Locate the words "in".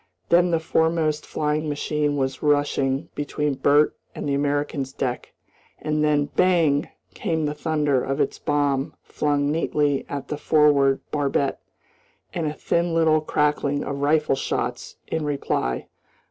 15.05-15.23